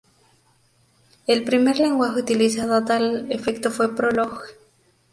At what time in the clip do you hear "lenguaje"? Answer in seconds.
1.79-2.21